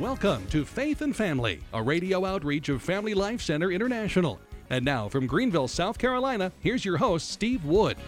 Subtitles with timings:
[0.00, 4.40] Welcome to Faith and Family, a radio outreach of Family Life Center International.
[4.70, 7.98] And now from Greenville, South Carolina, here's your host, Steve Wood.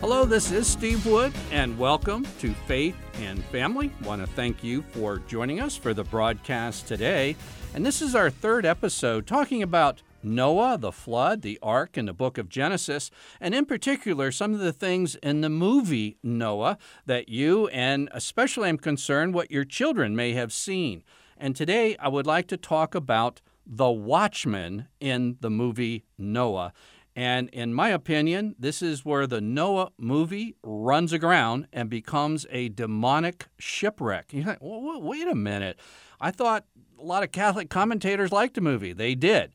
[0.00, 3.92] Hello, this is Steve Wood, and welcome to Faith and Family.
[4.02, 7.36] Want to thank you for joining us for the broadcast today.
[7.74, 12.14] And this is our third episode talking about Noah, the flood, the ark, and the
[12.14, 13.10] book of Genesis,
[13.42, 18.70] and in particular, some of the things in the movie Noah that you and especially
[18.70, 21.04] I'm concerned what your children may have seen.
[21.36, 26.72] And today I would like to talk about the watchman in the movie Noah.
[27.14, 32.68] And in my opinion, this is where the Noah movie runs aground and becomes a
[32.68, 34.32] demonic shipwreck.
[34.32, 35.78] You think, well, wait a minute.
[36.20, 36.64] I thought
[36.98, 38.92] a lot of Catholic commentators liked the movie.
[38.92, 39.54] They did.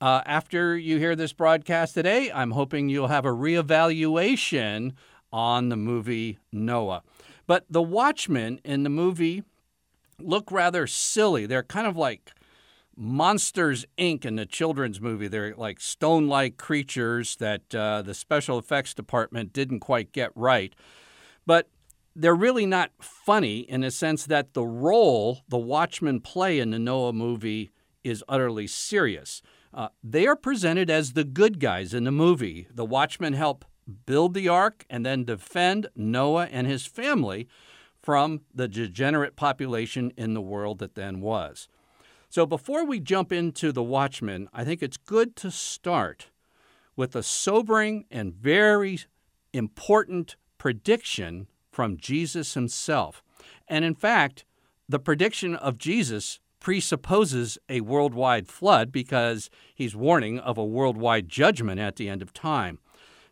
[0.00, 4.92] Uh, after you hear this broadcast today, I'm hoping you'll have a reevaluation
[5.32, 7.02] on the movie Noah.
[7.46, 9.42] But the watchman in the movie
[10.20, 11.46] look rather silly.
[11.46, 12.32] They're kind of like
[12.96, 14.24] Monsters Inc.
[14.24, 15.28] in the children's movie.
[15.28, 20.74] They're like stone like creatures that uh, the special effects department didn't quite get right.
[21.46, 21.68] But
[22.16, 26.78] they're really not funny in the sense that the role the Watchmen play in the
[26.78, 27.70] Noah movie
[28.04, 29.42] is utterly serious.
[29.72, 32.68] Uh, they are presented as the good guys in the movie.
[32.72, 33.64] The Watchmen help
[34.06, 37.48] build the ark and then defend Noah and his family
[38.04, 41.68] from the degenerate population in the world that then was.
[42.28, 46.26] So, before we jump into the Watchmen, I think it's good to start
[46.96, 49.00] with a sobering and very
[49.54, 53.22] important prediction from Jesus himself.
[53.68, 54.44] And in fact,
[54.86, 61.80] the prediction of Jesus presupposes a worldwide flood because he's warning of a worldwide judgment
[61.80, 62.78] at the end of time.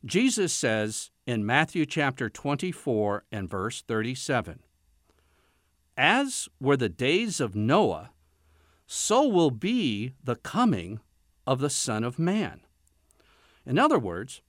[0.04, 4.58] Jesus says in Matthew chapter 24 and verse 37
[5.96, 8.10] As were the days of Noah,
[8.84, 10.98] so will be the coming
[11.46, 12.62] of the Son of Man.
[13.64, 14.42] In other words,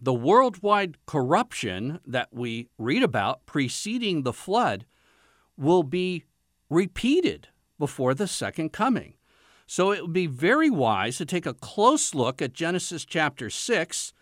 [0.00, 4.84] the worldwide corruption that we read about preceding the flood
[5.56, 6.24] will be
[6.68, 7.48] repeated
[7.78, 9.14] before the second coming.
[9.66, 14.12] So it would be very wise to take a close look at Genesis chapter 6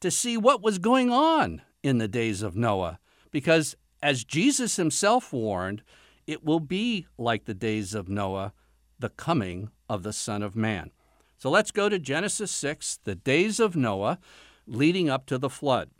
[0.00, 2.98] to see what was going on in the days of Noah,
[3.30, 5.82] because as Jesus himself warned,
[6.26, 8.52] it will be like the days of Noah,
[8.98, 10.90] the coming of the Son of Man.
[11.38, 14.18] So let's go to Genesis 6, the days of Noah
[14.66, 15.90] leading up to the flood.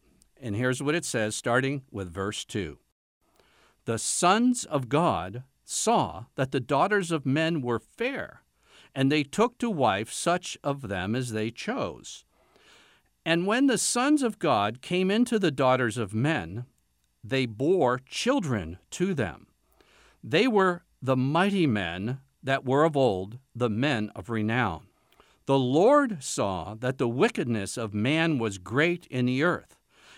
[0.40, 2.78] And here's what it says, starting with verse 2
[3.84, 8.42] The sons of God saw that the daughters of men were fair,
[8.94, 12.24] and they took to wife such of them as they chose.
[13.28, 16.64] And when the sons of God came into the daughters of men,
[17.22, 19.48] they bore children to them.
[20.24, 24.86] They were the mighty men that were of old, the men of renown.
[25.44, 29.76] The Lord saw that the wickedness of man was great in the earth,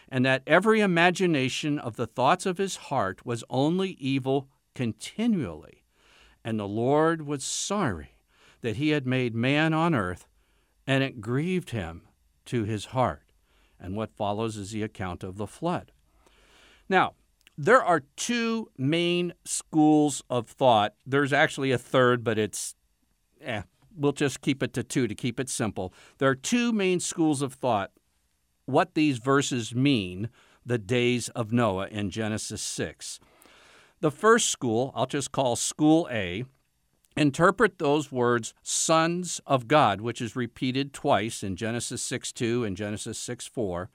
[0.09, 5.82] and that every imagination of the thoughts of his heart was only evil continually.
[6.44, 8.15] And the Lord was sorry
[8.60, 10.28] that he had made man on earth,
[10.87, 12.03] and it grieved him
[12.46, 13.22] to his heart.
[13.78, 15.92] And what follows is the account of the flood.
[16.88, 17.14] Now,
[17.56, 20.94] there are two main schools of thought.
[21.06, 22.74] There's actually a third, but it's,
[23.40, 23.62] eh,
[23.96, 25.92] we'll just keep it to two to keep it simple.
[26.18, 27.90] There are two main schools of thought
[28.66, 30.28] what these verses mean,
[30.64, 33.20] the days of Noah in Genesis 6.
[34.00, 36.44] The first school, I'll just call School A,
[37.20, 42.76] interpret those words sons of God, which is repeated twice in Genesis 6 2 and
[42.78, 43.91] Genesis 6 4,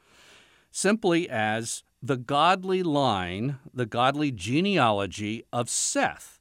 [0.69, 6.39] simply as the godly line, the godly genealogy of Seth.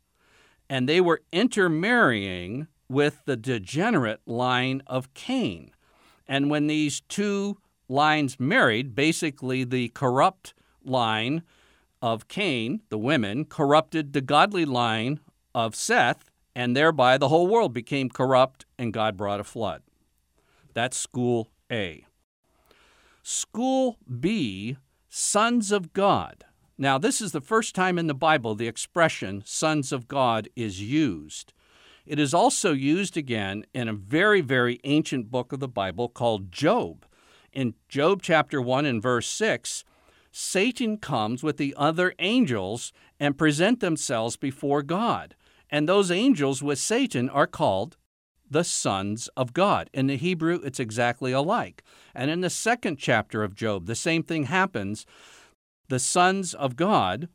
[0.69, 5.71] And they were intermarrying with the degenerate line of Cain.
[6.29, 7.57] And when these two
[7.89, 10.53] lines married, basically the corrupt
[10.85, 11.45] line
[12.03, 15.21] of Cain, the women, corrupted the godly line
[15.55, 19.83] of Seth, and thereby the whole world became corrupt, and God brought a flood.
[20.73, 22.07] That's school A.
[23.23, 24.77] School B,
[25.09, 26.45] sons of God.
[26.77, 30.83] Now, this is the first time in the Bible the expression sons of God is
[30.83, 31.53] used.
[32.05, 36.53] It is also used again in a very, very ancient book of the Bible called
[36.53, 37.07] Job.
[37.53, 39.85] In Job chapter 1 and verse 6,
[40.31, 45.37] Satan comes with the other angels and present themselves before God.
[45.75, 47.97] And those angels with Satan are called
[48.49, 49.91] the sons of God.
[49.93, 51.83] In the Hebrew, it's exactly alike.
[52.15, 55.05] And in the second chapter of Job, the same thing happens.
[55.89, 57.29] The sons of God,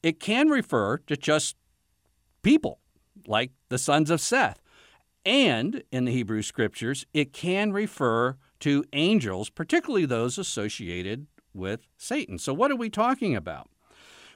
[0.00, 1.56] it can refer to just
[2.42, 2.78] people,
[3.26, 4.62] like the sons of Seth.
[5.26, 12.38] And in the Hebrew scriptures, it can refer to angels, particularly those associated with Satan.
[12.38, 13.70] So, what are we talking about?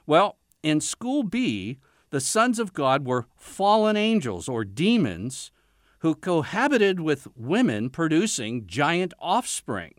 [0.04, 1.78] Well, in School B,
[2.10, 5.50] the sons of God were fallen angels or demons
[6.00, 9.94] who cohabited with women producing giant offspring.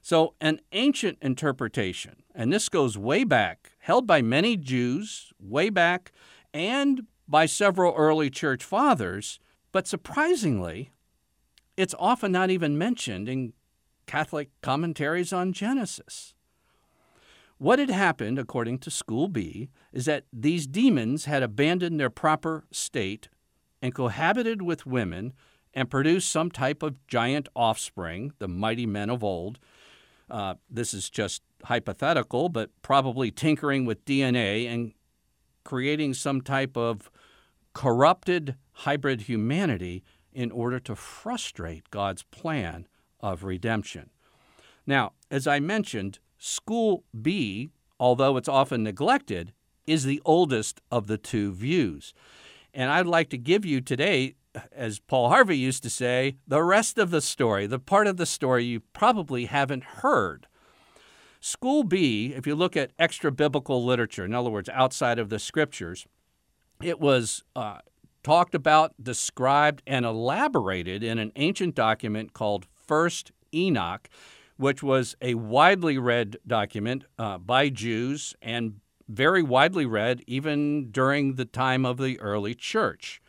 [0.00, 6.12] So, an ancient interpretation, and this goes way back, held by many Jews way back,
[6.54, 9.38] and by several early church fathers,
[9.70, 10.92] but surprisingly,
[11.76, 13.52] it's often not even mentioned in
[14.06, 16.34] Catholic commentaries on Genesis.
[17.58, 22.64] What had happened, according to School B, is that these demons had abandoned their proper
[22.70, 23.28] state
[23.82, 25.32] and cohabited with women
[25.74, 29.58] and produced some type of giant offspring, the mighty men of old.
[30.30, 34.92] Uh, this is just hypothetical, but probably tinkering with DNA and
[35.64, 37.10] creating some type of
[37.74, 42.86] corrupted hybrid humanity in order to frustrate God's plan
[43.20, 44.10] of redemption.
[44.86, 49.52] Now, as I mentioned, School B, although it's often neglected,
[49.86, 52.14] is the oldest of the two views.
[52.72, 54.34] And I'd like to give you today,
[54.72, 58.26] as Paul Harvey used to say, the rest of the story, the part of the
[58.26, 60.46] story you probably haven't heard.
[61.40, 65.38] School B, if you look at extra biblical literature, in other words, outside of the
[65.38, 66.06] scriptures,
[66.82, 67.78] it was uh,
[68.22, 74.08] talked about, described, and elaborated in an ancient document called First Enoch,
[74.58, 81.36] which was a widely read document uh, by Jews and very widely read even during
[81.36, 83.22] the time of the early church.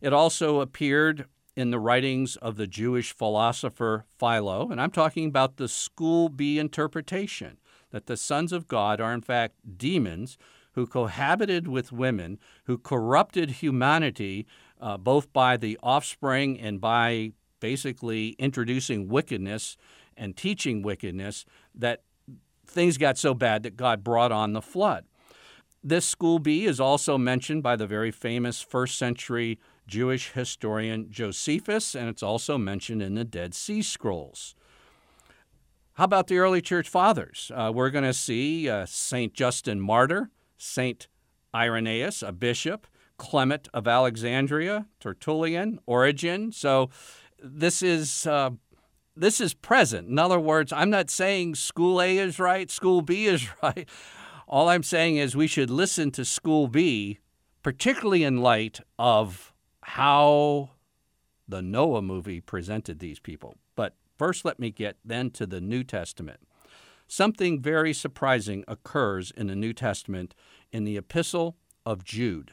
[0.00, 5.58] It also appeared in the writings of the Jewish philosopher Philo, and I'm talking about
[5.58, 7.58] the School B interpretation
[7.90, 10.38] that the sons of God are in fact demons
[10.72, 14.46] who cohabited with women, who corrupted humanity
[14.80, 19.76] uh, both by the offspring and by basically introducing wickedness
[20.16, 21.44] and teaching wickedness,
[21.74, 22.02] that
[22.66, 25.04] things got so bad that God brought on the flood.
[25.84, 31.94] This school B is also mentioned by the very famous first century Jewish historian Josephus,
[31.94, 34.54] and it's also mentioned in the Dead Sea Scrolls.
[35.94, 37.50] How about the early church fathers?
[37.54, 39.34] Uh, we're going to see uh, St.
[39.34, 41.06] Justin Martyr, St.
[41.54, 42.86] Irenaeus, a bishop,
[43.18, 46.50] Clement of Alexandria, Tertullian, Origen.
[46.52, 46.88] So
[47.42, 48.50] this is uh,
[49.16, 50.08] this is present.
[50.08, 53.88] In other words, I'm not saying school A is right, school B is right.
[54.48, 57.18] All I'm saying is we should listen to school B,
[57.62, 60.70] particularly in light of how
[61.48, 63.56] the Noah movie presented these people.
[63.76, 66.40] But first, let me get then to the New Testament.
[67.06, 70.34] Something very surprising occurs in the New Testament
[70.70, 72.52] in the Epistle of Jude.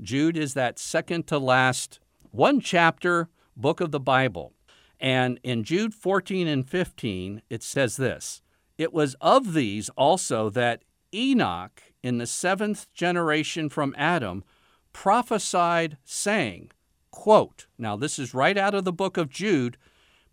[0.00, 4.52] Jude is that second to last one chapter book of the Bible.
[5.00, 8.42] And in Jude 14 and 15, it says this
[8.76, 10.82] It was of these also that
[11.14, 14.44] Enoch, in the seventh generation from Adam,
[14.92, 16.70] prophesied, saying,
[17.10, 19.76] quote, Now, this is right out of the book of Jude,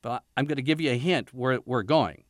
[0.02, 2.24] but I'm going to give you a hint where we're going.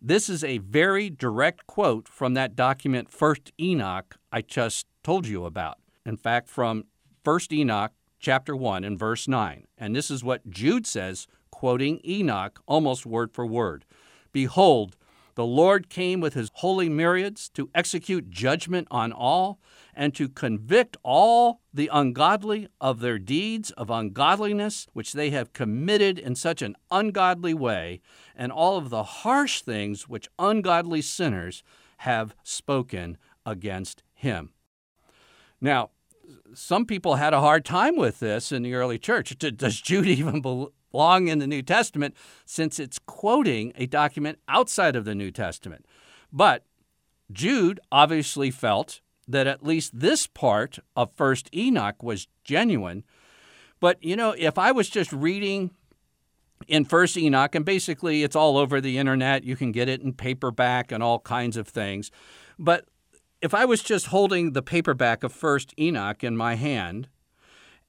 [0.00, 5.44] This is a very direct quote from that document, First Enoch, I just told you
[5.44, 5.78] about.
[6.06, 6.84] In fact, from
[7.24, 9.66] First Enoch, chapter 1, and verse 9.
[9.76, 13.84] And this is what Jude says quoting Enoch almost word for word
[14.32, 14.96] Behold,
[15.38, 19.60] the Lord came with his holy myriads to execute judgment on all
[19.94, 26.18] and to convict all the ungodly of their deeds of ungodliness which they have committed
[26.18, 28.00] in such an ungodly way,
[28.34, 31.62] and all of the harsh things which ungodly sinners
[31.98, 34.50] have spoken against him.
[35.60, 35.90] Now,
[36.52, 39.36] some people had a hard time with this in the early church.
[39.38, 40.40] Does Jude even
[40.90, 42.14] belong in the New Testament
[42.44, 45.86] since it's quoting a document outside of the New Testament.
[46.32, 46.64] But
[47.32, 53.04] Jude obviously felt that at least this part of First Enoch was genuine.
[53.80, 55.70] But you know, if I was just reading
[56.66, 60.12] in First Enoch, and basically it's all over the internet, you can get it in
[60.12, 62.10] paperback and all kinds of things.
[62.58, 62.86] But
[63.40, 67.08] if I was just holding the paperback of First Enoch in my hand,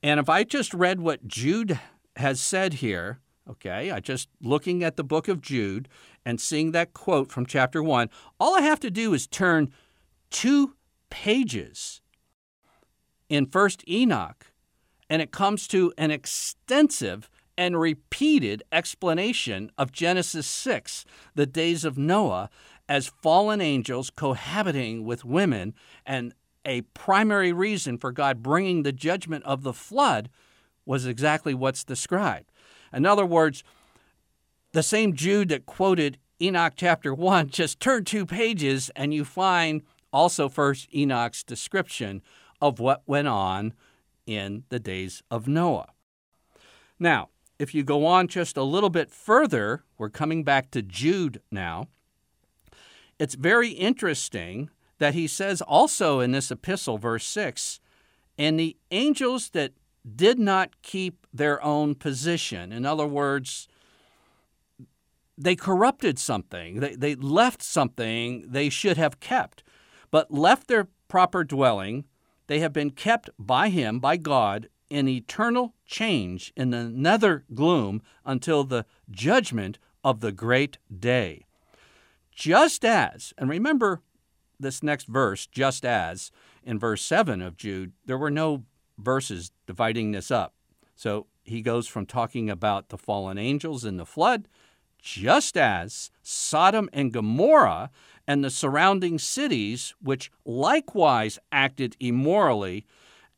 [0.03, 1.79] and if I just read what Jude
[2.15, 5.87] has said here, okay, I just looking at the book of Jude
[6.25, 9.73] and seeing that quote from chapter 1, all I have to do is turn
[10.29, 10.75] two
[11.09, 12.01] pages
[13.29, 14.47] in First Enoch,
[15.09, 21.97] and it comes to an extensive and repeated explanation of Genesis 6, the days of
[21.97, 22.49] Noah,
[22.87, 25.73] as fallen angels cohabiting with women
[26.05, 26.33] and
[26.65, 30.29] a primary reason for God bringing the judgment of the flood
[30.89, 32.51] was exactly what's described.
[32.91, 33.63] In other words,
[34.71, 39.83] the same Jude that quoted Enoch chapter 1, just turn two pages and you find
[40.11, 42.23] also first Enoch's description
[42.59, 43.73] of what went on
[44.25, 45.89] in the days of Noah.
[46.97, 47.29] Now,
[47.59, 51.87] if you go on just a little bit further, we're coming back to Jude now.
[53.19, 57.79] It's very interesting that he says also in this epistle, verse 6,
[58.39, 59.73] and the angels that
[60.15, 62.71] did not keep their own position.
[62.71, 63.67] In other words,
[65.37, 69.63] they corrupted something, they, they left something they should have kept,
[70.11, 72.05] but left their proper dwelling.
[72.47, 78.01] They have been kept by him, by God, in eternal change in the nether gloom
[78.25, 81.45] until the judgment of the great day.
[82.31, 84.01] Just as, and remember
[84.59, 86.31] this next verse, just as
[86.63, 88.63] in verse 7 of Jude, there were no
[88.99, 90.53] verses dividing this up.
[90.95, 94.47] So he goes from talking about the fallen angels in the flood,
[95.01, 97.89] just as Sodom and Gomorrah
[98.27, 102.85] and the surrounding cities, which likewise acted immorally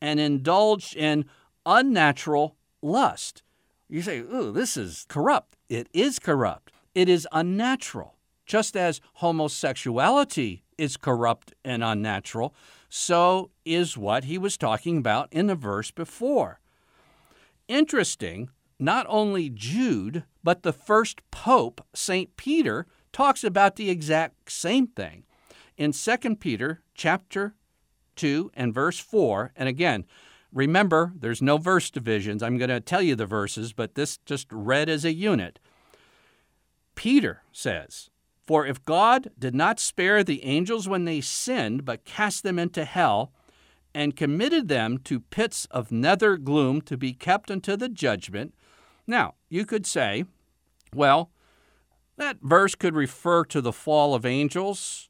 [0.01, 1.25] and indulged in
[1.65, 3.43] unnatural lust.
[3.87, 5.55] You say, ooh, this is corrupt.
[5.69, 6.71] It is corrupt.
[6.95, 8.15] It is unnatural.
[8.45, 12.55] Just as homosexuality is corrupt and unnatural,
[12.93, 16.59] so is what he was talking about in the verse before.
[17.69, 22.35] Interesting, not only Jude, but the first pope, St.
[22.35, 25.23] Peter, talks about the exact same thing.
[25.77, 27.55] In 2 Peter chapter
[28.17, 30.03] 2 and verse 4, and again,
[30.51, 32.43] remember there's no verse divisions.
[32.43, 35.59] I'm going to tell you the verses, but this just read as a unit.
[36.95, 38.10] Peter says,
[38.51, 42.83] For if God did not spare the angels when they sinned, but cast them into
[42.83, 43.31] hell,
[43.95, 48.53] and committed them to pits of nether gloom to be kept unto the judgment.
[49.07, 50.25] Now, you could say,
[50.93, 51.31] well,
[52.17, 55.07] that verse could refer to the fall of angels,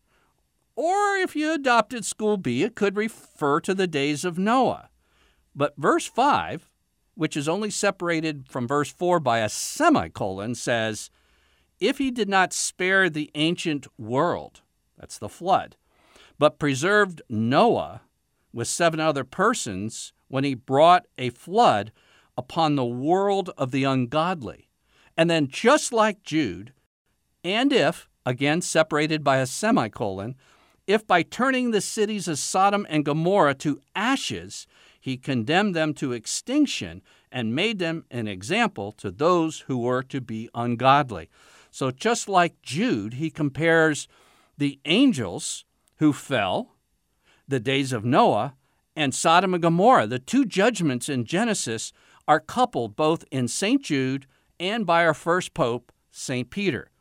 [0.75, 4.91] or if you adopted School B, it could refer to the days of Noah.
[5.55, 6.69] But verse 5,
[7.15, 11.09] which is only separated from verse 4 by a semicolon, says,
[11.81, 14.61] If he did not spare the ancient world,
[14.99, 15.75] that's the flood,
[16.37, 18.01] but preserved Noah
[18.53, 21.91] with seven other persons when he brought a flood
[22.37, 24.69] upon the world of the ungodly.
[25.17, 26.71] And then, just like Jude,
[27.43, 30.35] and if, again separated by a semicolon,
[30.85, 34.67] if by turning the cities of Sodom and Gomorrah to ashes,
[34.99, 40.21] he condemned them to extinction and made them an example to those who were to
[40.21, 41.27] be ungodly.
[41.71, 44.07] So, just like Jude, he compares
[44.57, 45.65] the angels
[45.97, 46.75] who fell,
[47.47, 48.55] the days of Noah,
[48.95, 50.07] and Sodom and Gomorrah.
[50.07, 51.93] The two judgments in Genesis
[52.27, 53.81] are coupled both in St.
[53.81, 54.27] Jude
[54.59, 56.49] and by our first pope, St.
[56.49, 56.91] Peter.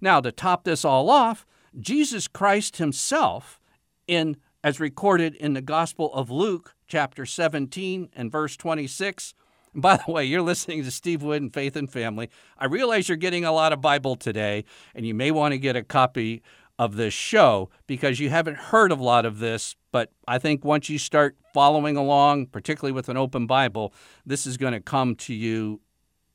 [0.00, 1.46] Now, to top this all off,
[1.78, 3.60] Jesus Christ himself,
[4.06, 9.34] in as recorded in the Gospel of Luke, chapter 17 and verse 26.
[9.74, 12.30] by the way, you're listening to Steve Wood and Faith and Family.
[12.58, 15.76] I realize you're getting a lot of Bible today, and you may want to get
[15.76, 16.42] a copy
[16.78, 19.74] of this show because you haven't heard a lot of this.
[19.90, 23.92] But I think once you start following along, particularly with an open Bible,
[24.24, 25.80] this is going to come to you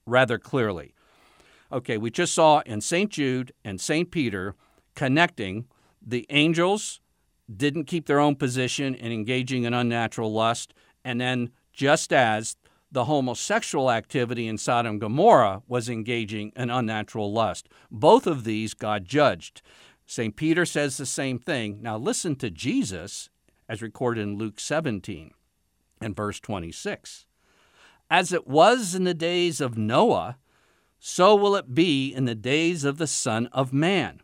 [0.05, 0.93] rather clearly.
[1.71, 3.09] Okay, we just saw in St.
[3.09, 4.11] Jude and St.
[4.11, 4.55] Peter
[4.95, 5.65] connecting
[6.05, 6.99] the angels
[7.55, 10.73] didn't keep their own position in engaging in unnatural lust,
[11.03, 12.57] and then just as
[12.93, 17.67] the homosexual activity in Sodom and Gomorrah was engaging in unnatural lust.
[17.89, 19.63] Both of these God judged.
[20.05, 20.35] St.
[20.35, 21.81] Peter says the same thing.
[21.81, 23.29] Now listen to Jesus
[23.67, 25.31] as recorded in Luke 17
[26.01, 27.25] and verse 26.
[28.11, 30.37] As it was in the days of Noah,
[30.99, 34.21] so will it be in the days of the Son of Man.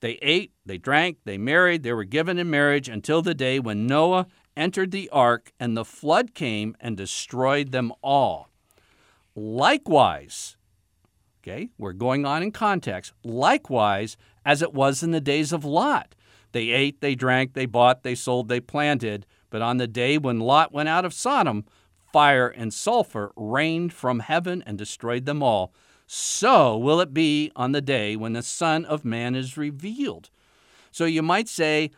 [0.00, 3.86] They ate, they drank, they married, they were given in marriage until the day when
[3.86, 4.26] Noah
[4.56, 8.48] entered the ark and the flood came and destroyed them all.
[9.34, 10.56] Likewise,
[11.42, 16.14] okay, we're going on in context, likewise, as it was in the days of Lot.
[16.52, 20.40] They ate, they drank, they bought, they sold, they planted, but on the day when
[20.40, 21.64] Lot went out of Sodom,
[22.12, 25.72] fire and sulfur rained from heaven and destroyed them all
[26.12, 30.28] so will it be on the day when the Son of Man is revealed.
[30.90, 31.92] So you might say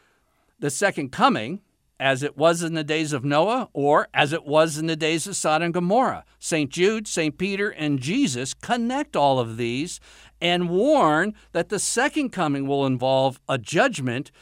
[0.59, 1.63] the second coming,
[2.03, 5.29] as it was in the days of Noah, or as it was in the days
[5.29, 6.25] of Sodom and Gomorrah.
[6.41, 6.69] St.
[6.69, 7.39] Jude, St.
[7.39, 10.01] Peter, and Jesus connect all of these
[10.41, 14.33] and warn that the second coming will involve a judgment.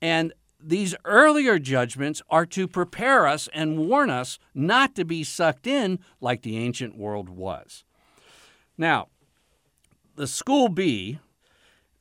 [0.00, 5.66] And these earlier judgments are to prepare us and warn us not to be sucked
[5.66, 7.84] in like the ancient world was.
[8.78, 9.08] Now,
[10.16, 11.18] the school B,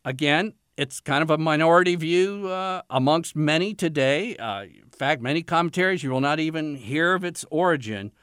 [0.05, 4.37] again, it's kind of a minority view uh, amongst many today.
[4.37, 8.13] Uh, in fact, many commentaries, you will not even hear of its origin.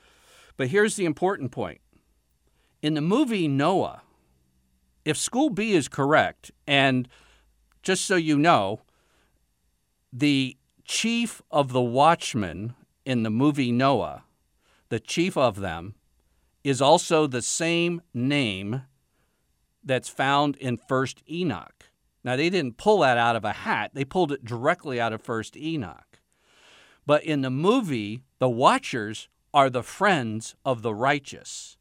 [0.57, 1.83] But here's the important point.
[2.81, 4.01] In the movie Noah,
[5.05, 7.07] if School B is correct, and
[7.83, 8.81] just so you know,
[10.11, 14.25] the chief of the watchmen in the movie Noah,
[14.89, 15.95] the chief of them,
[16.65, 18.81] is also the same name
[19.85, 21.91] that's found in First Enoch.
[22.27, 25.23] Now, they didn't pull that out of a hat, they pulled it directly out of
[25.23, 26.21] First Enoch.
[27.07, 31.79] But in the movie, the Watchers are the friends of the righteous.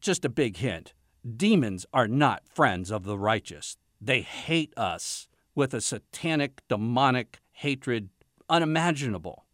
[0.00, 0.94] Just a big hint
[1.36, 3.76] demons are not friends of the righteous.
[4.00, 8.10] They hate us with a satanic, demonic hatred
[8.48, 9.44] unimaginable.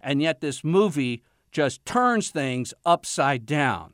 [0.00, 1.22] And yet, this movie
[1.52, 3.92] just turns things upside down.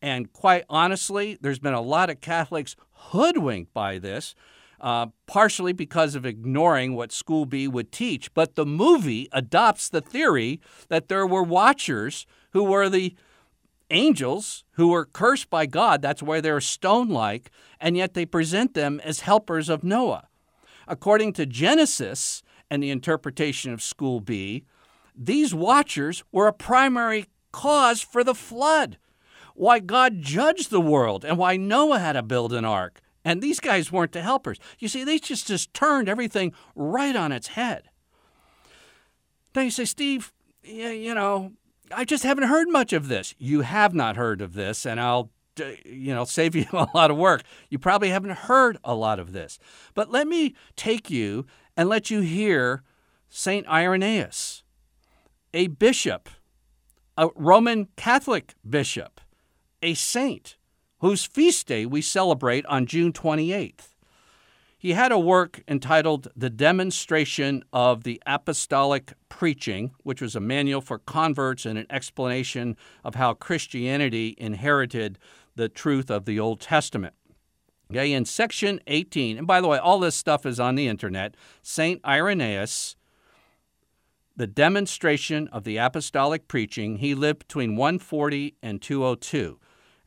[0.00, 4.34] And quite honestly, there's been a lot of Catholics hoodwinked by this,
[4.80, 8.32] uh, partially because of ignoring what School B would teach.
[8.34, 13.14] But the movie adopts the theory that there were watchers who were the
[13.90, 16.02] angels who were cursed by God.
[16.02, 20.28] That's why they're stone like, and yet they present them as helpers of Noah.
[20.86, 24.64] According to Genesis and the interpretation of School B,
[25.14, 28.98] these watchers were a primary cause for the flood
[29.58, 33.00] why God judged the world and why Noah had to build an ark.
[33.24, 34.58] And these guys weren't the helpers.
[34.78, 37.90] You see, they just, just turned everything right on its head.
[39.52, 40.32] Then you say, Steve,
[40.62, 41.52] you know,
[41.92, 43.34] I just haven't heard much of this.
[43.38, 47.10] You have not heard of this, and I'll uh, you know save you a lot
[47.10, 47.42] of work.
[47.70, 49.58] You probably haven't heard a lot of this.
[49.94, 51.46] But let me take you
[51.76, 52.82] and let you hear
[53.30, 54.62] Saint Irenaeus,
[55.54, 56.28] a bishop,
[57.16, 59.20] a Roman Catholic bishop
[59.82, 60.56] a saint
[61.00, 63.94] whose feast day we celebrate on June 28th.
[64.80, 70.80] He had a work entitled The Demonstration of the Apostolic Preaching, which was a manual
[70.80, 75.18] for converts and an explanation of how Christianity inherited
[75.56, 77.14] the truth of the Old Testament.
[77.90, 81.34] Okay, in section 18, and by the way, all this stuff is on the internet,
[81.62, 82.00] St.
[82.04, 82.96] Irenaeus,
[84.36, 89.58] the demonstration of the apostolic preaching, he lived between 140 and 202.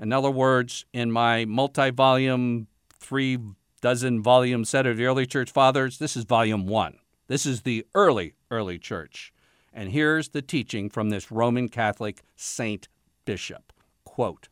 [0.02, 3.38] In other words, in my multi volume, three
[3.82, 6.98] dozen volume set of the early church fathers, this is volume one.
[7.28, 9.32] This is the early, early church.
[9.72, 12.88] And here's the teaching from this Roman Catholic saint
[13.26, 13.72] bishop.
[14.04, 14.50] Quote,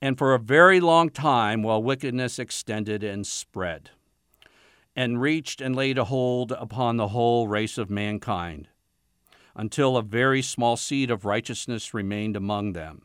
[0.00, 3.90] and for a very long time, while wickedness extended and spread,
[4.96, 8.68] and reached and laid a hold upon the whole race of mankind,
[9.54, 13.02] until a very small seed of righteousness remained among them,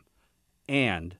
[0.68, 1.16] and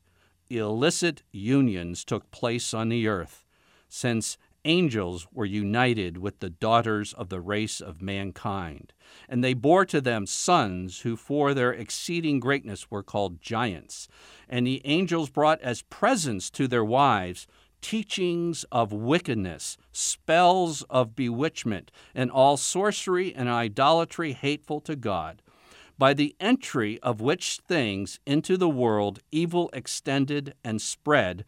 [0.58, 3.44] illicit unions took place on the earth,
[3.88, 8.92] since angels were united with the daughters of the race of mankind.
[9.28, 14.08] And they bore to them sons who for their exceeding greatness were called giants.
[14.48, 17.46] And the angels brought as presents to their wives
[17.82, 25.42] teachings of wickedness, spells of bewitchment, and all sorcery and idolatry hateful to God
[25.98, 31.44] by the entry of which things into the world evil extended and spread,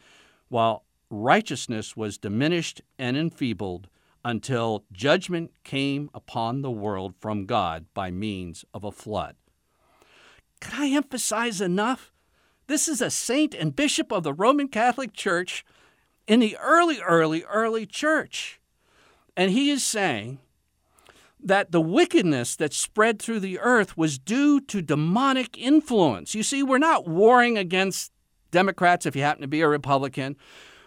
[0.48, 3.88] while righteousness was diminished and enfeebled,
[4.24, 9.36] until judgment came upon the world from God by means of a flood.
[10.60, 12.12] Can I emphasize enough?
[12.66, 15.64] This is a saint and bishop of the Roman Catholic Church
[16.26, 18.60] in the early, early, early church.
[19.36, 20.40] And he is saying
[21.46, 26.34] that the wickedness that spread through the earth was due to demonic influence.
[26.34, 28.12] You see, we're not warring against
[28.50, 30.36] Democrats if you happen to be a Republican.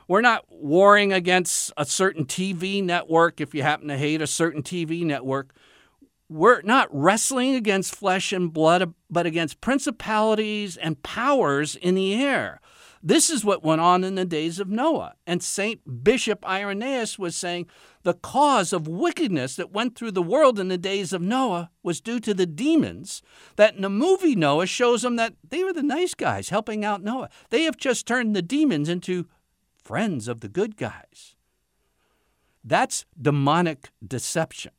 [0.10, 4.62] We're not warring against a certain TV network if you happen to hate a certain
[4.62, 5.54] TV network.
[6.28, 12.60] We're not wrestling against flesh and blood, but against principalities and powers in the air.
[13.02, 15.14] This is what went on in the days of Noah.
[15.26, 16.04] And St.
[16.04, 17.68] Bishop Irenaeus was saying
[18.04, 22.02] the cause of wickedness that went through the world in the days of Noah was
[22.02, 23.22] due to the demons.
[23.56, 27.04] That in the movie Noah shows them that they were the nice guys helping out
[27.04, 27.30] Noah.
[27.50, 29.28] They have just turned the demons into
[29.82, 31.36] friends of the good guys.
[32.64, 34.72] That's demonic deception.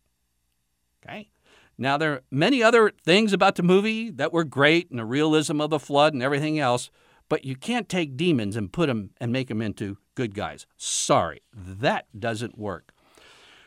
[1.02, 1.30] Okay?
[1.78, 5.62] Now, there are many other things about the movie that were great and the realism
[5.62, 6.90] of the flood and everything else,
[7.30, 10.66] but you can't take demons and put them and make them into good guys.
[10.76, 12.92] Sorry, that doesn't work.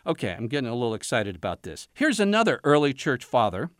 [0.05, 1.87] Okay, I'm getting a little excited about this.
[1.93, 3.71] Here's another early church father,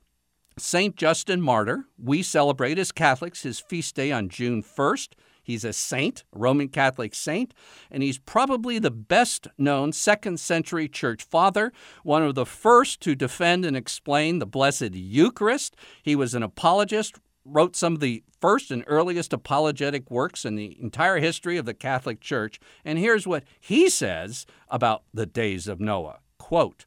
[0.57, 0.95] St.
[0.95, 1.85] Justin Martyr.
[2.01, 5.09] We celebrate as Catholics his feast day on June 1st.
[5.43, 7.53] He's a saint, a Roman Catholic saint,
[7.91, 13.13] and he's probably the best known second century church father, one of the first to
[13.13, 15.75] defend and explain the Blessed Eucharist.
[16.01, 20.77] He was an apologist, wrote some of the first and earliest apologetic works in the
[20.81, 22.59] entire history of the Catholic Church.
[22.85, 26.19] And here's what he says about the days of Noah.
[26.37, 26.85] Quote,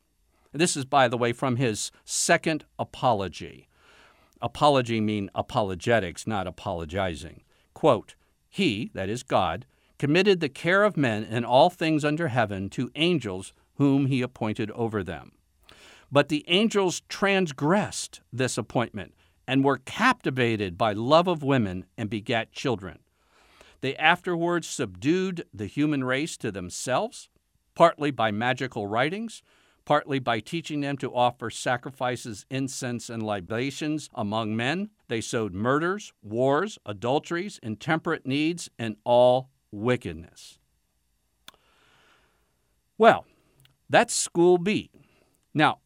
[0.53, 3.69] this is, by the way, from his second apology.
[4.41, 7.43] Apology mean apologetics, not apologizing.
[7.75, 8.15] Quote,
[8.49, 9.67] he, that is God,
[9.99, 14.71] committed the care of men and all things under heaven to angels whom he appointed
[14.73, 15.33] over them.
[16.11, 19.15] But the angels transgressed this appointment
[19.47, 22.99] and were captivated by love of women and begat children.
[23.81, 27.29] They afterwards subdued the human race to themselves,
[27.75, 29.43] partly by magical writings,
[29.85, 34.91] partly by teaching them to offer sacrifices, incense, and libations among men.
[35.09, 40.59] They sowed murders, wars, adulteries, intemperate needs, and all wickedness.
[42.99, 43.27] Well,
[43.89, 44.91] that's school B.
[45.55, 45.79] Now,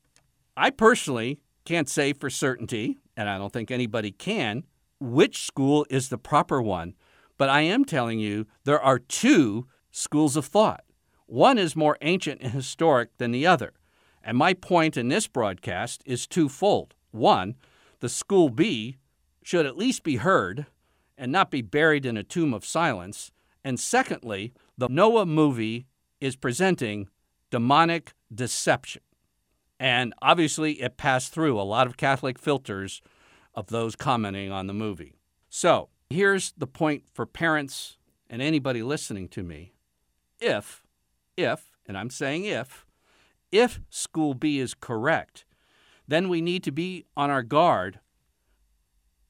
[0.57, 4.65] I personally can't say for certainty, and I don't think anybody can,
[4.99, 6.95] which school is the proper one,
[7.37, 10.85] but I am telling you there are two schools of thought.
[11.27, 13.75] One is more ancient and historic than the other.
[14.25, 16.95] And my point in this broadcast is twofold.
[17.11, 17.57] One,
[17.99, 18.97] the school B
[19.43, 20.65] should at least be heard
[21.19, 23.33] and not be buried in a tomb of silence.
[23.63, 25.85] And secondly, the Noah movie
[26.23, 27.11] is presenting
[27.51, 29.03] demonic deception.
[29.81, 33.01] And obviously, it passed through a lot of Catholic filters
[33.55, 35.17] of those commenting on the movie.
[35.49, 37.97] So, here's the point for parents
[38.29, 39.73] and anybody listening to me.
[40.39, 40.83] If,
[41.35, 42.85] if, and I'm saying if,
[43.51, 45.47] if School B is correct,
[46.07, 48.01] then we need to be on our guard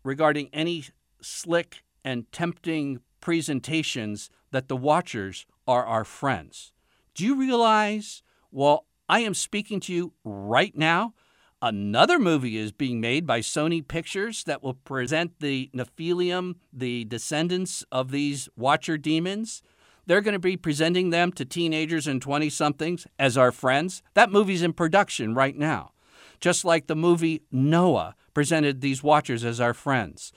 [0.02, 0.86] regarding any
[1.22, 6.72] slick and tempting presentations that the watchers are our friends.
[7.14, 11.14] Do you realize while I am speaking to you right now,
[11.60, 17.84] another movie is being made by Sony Pictures that will present the Nephilim, the descendants
[17.90, 19.62] of these watcher demons?
[20.06, 24.00] They're going to be presenting them to teenagers and 20 somethings as our friends.
[24.14, 25.90] That movie's in production right now.
[26.38, 30.32] Just like the movie Noah presented these watchers as our friends.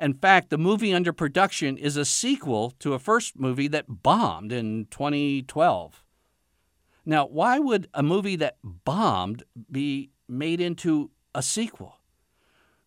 [0.00, 4.50] In fact, the movie under production is a sequel to a first movie that bombed
[4.50, 6.02] in 2012.
[7.08, 12.00] Now, why would a movie that bombed be made into a sequel?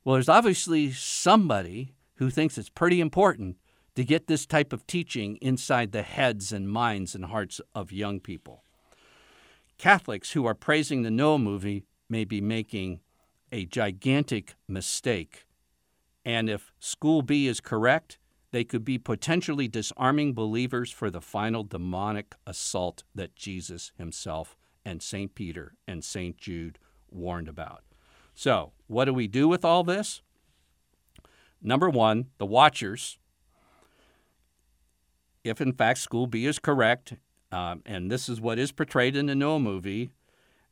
[0.04, 3.56] Well, there's obviously somebody who thinks it's pretty important
[3.96, 8.20] to get this type of teaching inside the heads and minds and hearts of young
[8.20, 8.64] people.
[9.78, 13.00] Catholics who are praising the Noah movie may be making
[13.54, 15.46] a gigantic mistake.
[16.26, 18.18] And if School B is correct,
[18.52, 25.02] they could be potentially disarming believers for the final demonic assault that Jesus himself and
[25.02, 25.36] St.
[25.36, 26.38] Peter and St.
[26.38, 27.84] Jude warned about.
[28.34, 30.22] So, what do we do with all this?
[31.62, 33.20] Number one, the watchers
[35.44, 37.14] if in fact School B is correct,
[37.52, 40.12] um, and this is what is portrayed in the Noah movie,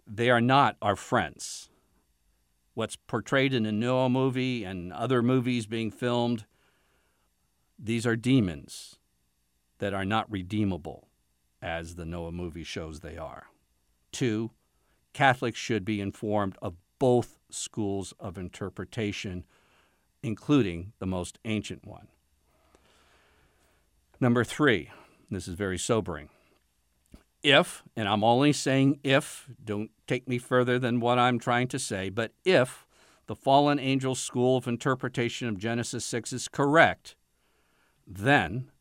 [0.05, 1.69] they are not our friends.
[2.73, 6.45] What's portrayed in the Noah movie and other movies being filmed,
[7.79, 8.97] these are demons
[9.79, 11.07] that are not redeemable,
[11.61, 13.47] as the Noah movie shows they are.
[14.11, 14.51] Two,
[15.13, 19.45] Catholics should be informed of both schools of interpretation,
[20.23, 22.07] including the most ancient one.
[24.19, 24.89] Number three,
[25.29, 26.29] this is very sobering.
[27.43, 31.79] If, and I'm only saying if, don't take me further than what I'm trying to
[31.79, 32.87] say, but if
[33.27, 37.15] the fallen angel school of interpretation of Genesis 6 is correct,
[38.07, 38.71] then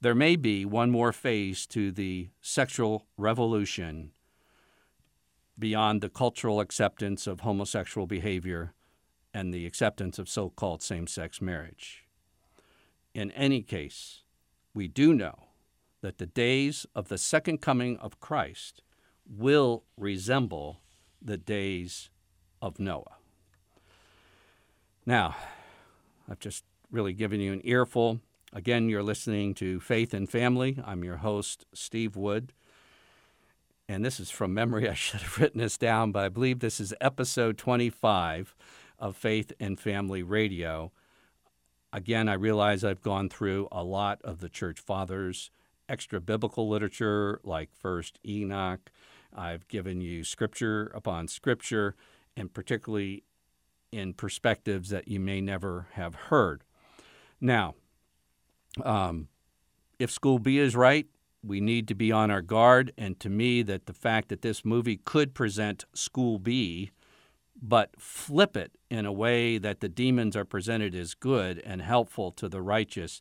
[0.00, 4.10] there may be one more phase to the sexual revolution
[5.58, 8.74] beyond the cultural acceptance of homosexual behavior
[9.32, 12.04] and the acceptance of so called same sex marriage.
[13.14, 14.22] In any case,
[14.74, 15.44] we do know
[16.02, 18.82] that the days of the second coming of Christ
[19.26, 20.80] will resemble
[21.22, 22.10] the days
[22.60, 23.16] of Noah.
[25.04, 25.36] Now,
[26.28, 28.20] I've just really given you an earful.
[28.56, 30.78] Again, you're listening to Faith and Family.
[30.82, 32.54] I'm your host, Steve Wood.
[33.86, 34.88] And this is from memory.
[34.88, 38.56] I should have written this down, but I believe this is episode 25
[38.98, 40.90] of Faith and Family Radio.
[41.92, 45.50] Again, I realize I've gone through a lot of the church fathers,
[45.86, 48.90] extra biblical literature like First Enoch,
[49.34, 51.94] I've given you scripture upon scripture,
[52.34, 53.22] and particularly
[53.92, 56.64] in perspectives that you may never have heard.
[57.38, 57.74] Now,
[58.84, 59.28] um,
[59.98, 61.06] if School B is right,
[61.42, 62.92] we need to be on our guard.
[62.98, 66.90] And to me, that the fact that this movie could present School B,
[67.60, 72.30] but flip it in a way that the demons are presented as good and helpful
[72.32, 73.20] to the righteous,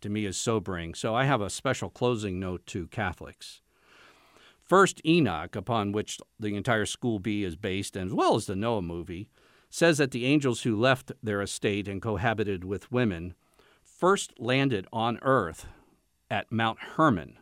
[0.00, 0.94] to me is sobering.
[0.94, 3.60] So I have a special closing note to Catholics.
[4.62, 8.82] First, Enoch, upon which the entire School B is based, as well as the Noah
[8.82, 9.28] movie,
[9.70, 13.34] says that the angels who left their estate and cohabited with women
[13.96, 15.66] first landed on earth
[16.30, 17.38] at Mount Hermon,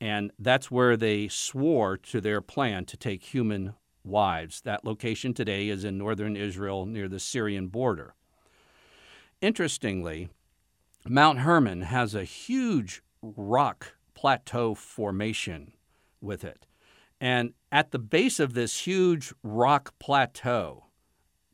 [0.00, 4.60] and that's where they swore to their plan to take human wives.
[4.60, 8.14] That location today is in northern Israel near the Syrian border.
[9.40, 10.28] Interestingly,
[11.08, 15.72] Mount Hermon has a huge rock plateau formation
[16.20, 16.66] with it.
[17.20, 20.84] And at the base of this huge rock plateau,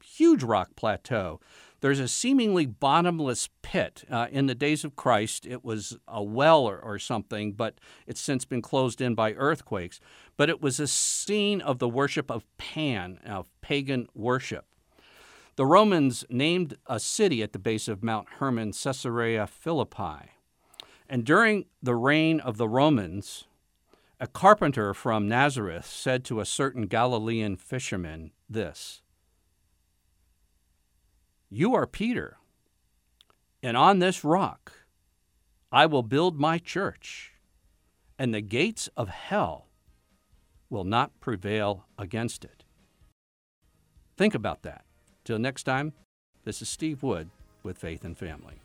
[0.02, 1.40] huge rock plateau,
[1.82, 4.04] there's a seemingly bottomless pit.
[4.08, 7.74] Uh, in the days of Christ, it was a well or, or, something, but
[8.06, 10.00] it's since been closed in by earthquakes.
[10.36, 14.64] But it was a scene of the worship of Pan, of pagan worship.
[15.56, 20.30] The Romans named a city at the base of Mount Hermon Caesarea Philippi.
[21.08, 23.44] And during the reign of the Romans,
[24.20, 29.02] a carpenter from Nazareth said to a certain Galilean fisherman this
[31.54, 32.38] You are Peter,
[33.62, 34.72] and on this rock
[35.70, 37.32] I will build my church,
[38.18, 39.66] and the gates of hell
[40.70, 42.64] will not prevail against it.
[44.16, 44.86] Think about that.
[45.24, 45.92] Till next time,
[46.44, 47.28] this is Steve Wood
[47.62, 48.61] with Faith and Family.